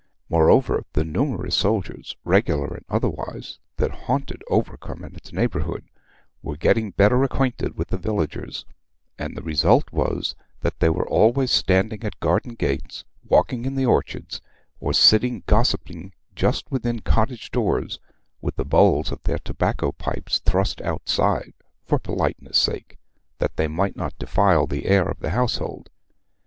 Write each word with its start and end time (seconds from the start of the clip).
Moreover, 0.29 0.83
the 0.93 1.03
numerous 1.03 1.53
soldiers, 1.55 2.15
regular 2.23 2.73
and 2.73 2.83
otherwise, 2.89 3.59
that 3.77 3.91
haunted 3.91 4.41
Overcombe 4.49 5.03
and 5.03 5.15
its 5.15 5.31
neighbourhood, 5.31 5.91
were 6.41 6.57
getting 6.57 6.89
better 6.89 7.23
acquainted 7.23 7.77
with 7.77 7.89
the 7.89 7.99
villagers, 7.99 8.65
and 9.19 9.37
the 9.37 9.43
result 9.43 9.91
was 9.91 10.33
that 10.61 10.79
they 10.79 10.89
were 10.89 11.07
always 11.07 11.51
standing 11.51 12.03
at 12.03 12.19
garden 12.19 12.55
gates, 12.55 13.05
walking 13.23 13.63
in 13.63 13.75
the 13.75 13.85
orchards, 13.85 14.41
or 14.79 14.91
sitting 14.91 15.43
gossiping 15.45 16.13
just 16.35 16.71
within 16.71 17.01
cottage 17.01 17.51
doors, 17.51 17.99
with 18.41 18.55
the 18.55 18.65
bowls 18.65 19.11
of 19.11 19.21
their 19.21 19.37
tobacco 19.37 19.91
pipes 19.91 20.39
thrust 20.39 20.81
outside 20.81 21.53
for 21.85 21.99
politeness' 21.99 22.57
sake, 22.57 22.97
that 23.37 23.55
they 23.55 23.67
might 23.67 23.95
not 23.95 24.17
defile 24.17 24.65
the 24.65 24.87
air 24.87 25.07
of 25.07 25.19
the 25.19 25.29
household. 25.29 25.91